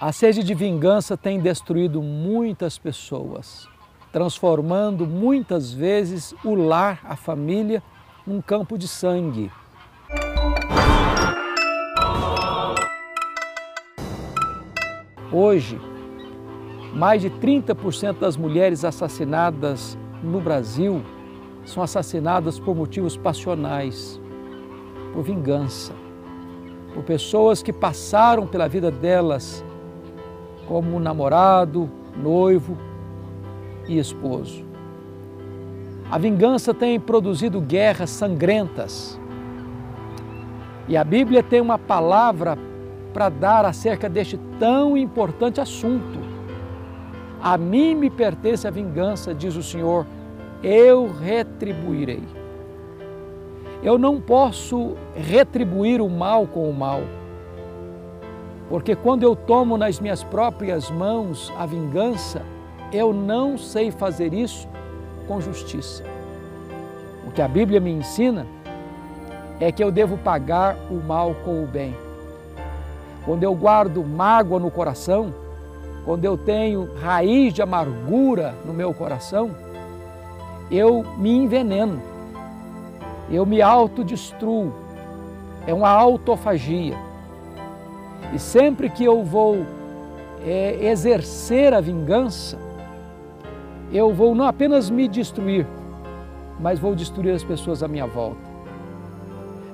[0.00, 3.68] A sede de vingança tem destruído muitas pessoas,
[4.12, 7.82] transformando muitas vezes o lar, a família,
[8.24, 9.50] num campo de sangue.
[15.32, 15.80] Hoje,
[16.94, 21.02] mais de 30% das mulheres assassinadas no Brasil
[21.64, 24.20] são assassinadas por motivos passionais,
[25.12, 25.92] por vingança,
[26.94, 29.64] por pessoas que passaram pela vida delas
[30.68, 32.76] como namorado, noivo
[33.88, 34.62] e esposo.
[36.10, 39.18] A vingança tem produzido guerras sangrentas.
[40.86, 42.58] E a Bíblia tem uma palavra
[43.14, 46.18] para dar acerca deste tão importante assunto.
[47.42, 50.06] A mim me pertence a vingança, diz o Senhor,
[50.62, 52.22] eu retribuirei.
[53.82, 57.00] Eu não posso retribuir o mal com o mal
[58.68, 62.42] porque quando eu tomo nas minhas próprias mãos a vingança,
[62.92, 64.68] eu não sei fazer isso
[65.26, 66.04] com justiça.
[67.26, 68.46] O que a Bíblia me ensina
[69.60, 71.94] é que eu devo pagar o mal com o bem.
[73.24, 75.34] Quando eu guardo mágoa no coração,
[76.04, 79.50] quando eu tenho raiz de amargura no meu coração,
[80.70, 82.00] eu me enveneno,
[83.30, 84.72] eu me autodestruo,
[85.66, 86.96] é uma autofagia.
[88.34, 89.64] E sempre que eu vou
[90.44, 92.58] é, exercer a vingança,
[93.92, 95.66] eu vou não apenas me destruir,
[96.60, 98.48] mas vou destruir as pessoas à minha volta.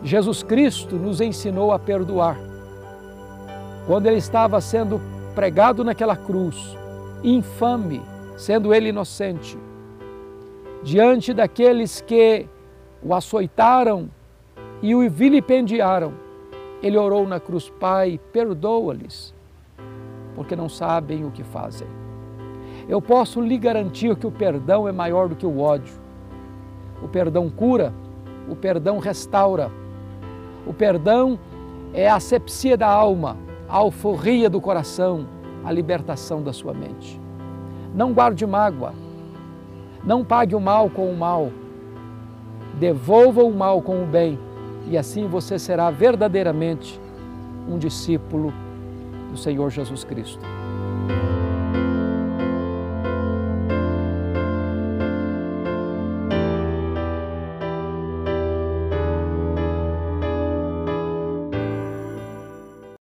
[0.02, 2.38] Jesus Cristo nos ensinou a perdoar.
[3.86, 5.00] Quando ele estava sendo
[5.34, 6.76] pregado naquela cruz,
[7.22, 8.02] infame,
[8.36, 9.58] sendo ele inocente,
[10.82, 12.46] diante daqueles que
[13.02, 14.10] o açoitaram
[14.82, 16.12] e o vilipendiaram,
[16.84, 19.34] ele orou na cruz, Pai, perdoa-lhes,
[20.34, 21.88] porque não sabem o que fazem.
[22.86, 25.94] Eu posso lhe garantir que o perdão é maior do que o ódio.
[27.02, 27.90] O perdão cura,
[28.50, 29.70] o perdão restaura.
[30.66, 31.38] O perdão
[31.94, 35.26] é a asepsia da alma, a alforria do coração,
[35.64, 37.18] a libertação da sua mente.
[37.94, 38.92] Não guarde mágoa,
[40.04, 41.50] não pague o mal com o mal,
[42.78, 44.38] devolva o mal com o bem
[44.86, 47.00] e assim você será verdadeiramente
[47.68, 48.52] um discípulo
[49.30, 50.40] do Senhor Jesus Cristo.